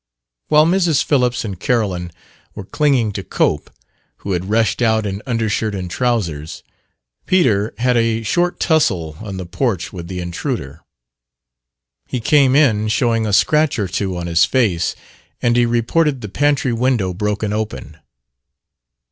[0.47, 1.03] While Mrs.
[1.03, 2.09] Phillips and Carolyn
[2.55, 3.69] were clinging to Cope,
[4.17, 6.63] who had rushed out in undershirt and trousers,
[7.27, 10.81] Peter had a short tussle on the porch with the intruder.
[12.07, 14.95] He came in showing a scratch or two on his face,
[15.39, 17.97] and he reported the pantry window broken open.